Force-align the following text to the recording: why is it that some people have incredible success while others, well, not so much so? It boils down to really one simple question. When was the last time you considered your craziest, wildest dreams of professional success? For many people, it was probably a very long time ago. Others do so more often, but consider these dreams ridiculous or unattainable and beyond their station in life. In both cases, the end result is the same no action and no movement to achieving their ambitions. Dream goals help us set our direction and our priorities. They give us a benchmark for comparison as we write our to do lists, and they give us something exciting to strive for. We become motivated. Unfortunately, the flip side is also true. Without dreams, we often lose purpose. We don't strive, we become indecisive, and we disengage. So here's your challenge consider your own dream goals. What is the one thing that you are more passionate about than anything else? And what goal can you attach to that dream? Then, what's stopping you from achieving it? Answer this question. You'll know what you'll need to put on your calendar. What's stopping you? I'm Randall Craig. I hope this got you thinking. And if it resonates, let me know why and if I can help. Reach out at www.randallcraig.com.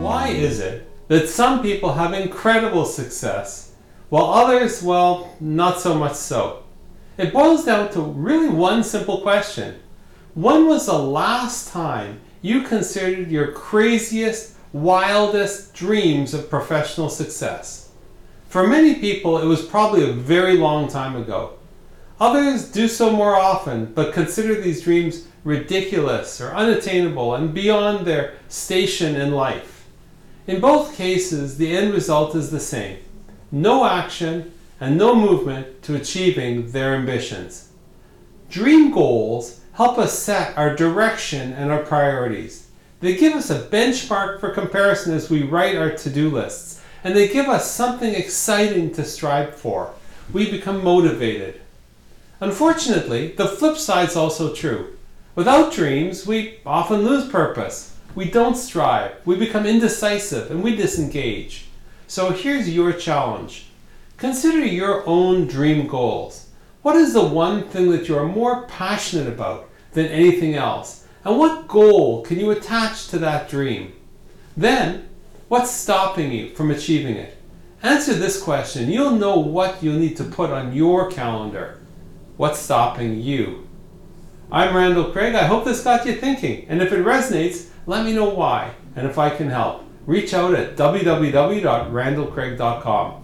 why 0.00 0.28
is 0.28 0.60
it 0.60 0.88
that 1.08 1.28
some 1.28 1.60
people 1.60 1.92
have 1.92 2.12
incredible 2.12 2.84
success 2.84 3.72
while 4.10 4.26
others, 4.26 4.82
well, 4.82 5.34
not 5.40 5.80
so 5.80 5.94
much 5.94 6.14
so? 6.14 6.62
It 7.16 7.32
boils 7.32 7.64
down 7.64 7.90
to 7.92 8.00
really 8.00 8.48
one 8.48 8.84
simple 8.84 9.20
question. 9.20 9.80
When 10.34 10.66
was 10.66 10.86
the 10.86 10.98
last 10.98 11.72
time 11.72 12.20
you 12.42 12.62
considered 12.62 13.28
your 13.28 13.50
craziest, 13.50 14.54
wildest 14.72 15.74
dreams 15.74 16.32
of 16.32 16.48
professional 16.48 17.08
success? 17.08 17.90
For 18.48 18.66
many 18.66 18.94
people, 18.94 19.38
it 19.38 19.46
was 19.46 19.66
probably 19.66 20.08
a 20.08 20.12
very 20.12 20.56
long 20.56 20.88
time 20.88 21.16
ago. 21.16 21.54
Others 22.20 22.70
do 22.70 22.86
so 22.86 23.10
more 23.10 23.34
often, 23.34 23.86
but 23.94 24.14
consider 24.14 24.60
these 24.60 24.82
dreams 24.82 25.26
ridiculous 25.44 26.40
or 26.40 26.54
unattainable 26.54 27.34
and 27.34 27.52
beyond 27.52 28.06
their 28.06 28.34
station 28.48 29.16
in 29.16 29.32
life. 29.32 29.77
In 30.48 30.62
both 30.62 30.96
cases, 30.96 31.58
the 31.58 31.76
end 31.76 31.92
result 31.92 32.34
is 32.34 32.50
the 32.50 32.58
same 32.58 32.96
no 33.52 33.84
action 33.84 34.50
and 34.80 34.96
no 34.96 35.14
movement 35.14 35.82
to 35.82 35.94
achieving 35.94 36.70
their 36.70 36.94
ambitions. 36.94 37.68
Dream 38.48 38.90
goals 38.90 39.60
help 39.74 39.98
us 39.98 40.18
set 40.18 40.56
our 40.56 40.74
direction 40.74 41.52
and 41.52 41.70
our 41.70 41.82
priorities. 41.82 42.68
They 43.00 43.14
give 43.14 43.34
us 43.34 43.50
a 43.50 43.60
benchmark 43.60 44.40
for 44.40 44.50
comparison 44.50 45.14
as 45.14 45.28
we 45.28 45.42
write 45.42 45.76
our 45.76 45.90
to 45.90 46.10
do 46.10 46.30
lists, 46.30 46.82
and 47.04 47.14
they 47.14 47.28
give 47.28 47.46
us 47.46 47.70
something 47.70 48.14
exciting 48.14 48.92
to 48.94 49.04
strive 49.04 49.54
for. 49.54 49.92
We 50.32 50.50
become 50.50 50.82
motivated. 50.82 51.60
Unfortunately, 52.40 53.32
the 53.32 53.48
flip 53.48 53.76
side 53.76 54.08
is 54.08 54.16
also 54.16 54.54
true. 54.54 54.96
Without 55.34 55.72
dreams, 55.74 56.26
we 56.26 56.58
often 56.64 57.02
lose 57.02 57.28
purpose. 57.28 57.97
We 58.18 58.28
don't 58.28 58.56
strive, 58.56 59.24
we 59.24 59.36
become 59.36 59.64
indecisive, 59.64 60.50
and 60.50 60.60
we 60.60 60.74
disengage. 60.74 61.66
So 62.08 62.32
here's 62.32 62.68
your 62.68 62.92
challenge 62.92 63.66
consider 64.16 64.66
your 64.66 65.06
own 65.06 65.46
dream 65.46 65.86
goals. 65.86 66.48
What 66.82 66.96
is 66.96 67.12
the 67.12 67.22
one 67.22 67.68
thing 67.68 67.92
that 67.92 68.08
you 68.08 68.18
are 68.18 68.26
more 68.26 68.66
passionate 68.66 69.28
about 69.28 69.70
than 69.92 70.06
anything 70.06 70.56
else? 70.56 71.06
And 71.24 71.38
what 71.38 71.68
goal 71.68 72.22
can 72.22 72.40
you 72.40 72.50
attach 72.50 73.06
to 73.10 73.20
that 73.20 73.48
dream? 73.48 73.92
Then, 74.56 75.08
what's 75.46 75.70
stopping 75.70 76.32
you 76.32 76.50
from 76.56 76.72
achieving 76.72 77.14
it? 77.14 77.38
Answer 77.84 78.14
this 78.14 78.42
question. 78.42 78.90
You'll 78.90 79.12
know 79.12 79.38
what 79.38 79.80
you'll 79.80 80.00
need 80.00 80.16
to 80.16 80.24
put 80.24 80.50
on 80.50 80.72
your 80.72 81.08
calendar. 81.08 81.78
What's 82.36 82.58
stopping 82.58 83.20
you? 83.20 83.67
I'm 84.50 84.74
Randall 84.74 85.12
Craig. 85.12 85.34
I 85.34 85.44
hope 85.44 85.66
this 85.66 85.84
got 85.84 86.06
you 86.06 86.14
thinking. 86.14 86.64
And 86.70 86.80
if 86.80 86.90
it 86.90 87.04
resonates, 87.04 87.66
let 87.84 88.06
me 88.06 88.14
know 88.14 88.30
why 88.30 88.70
and 88.96 89.06
if 89.06 89.18
I 89.18 89.28
can 89.28 89.50
help. 89.50 89.84
Reach 90.06 90.32
out 90.32 90.54
at 90.54 90.74
www.randallcraig.com. 90.74 93.22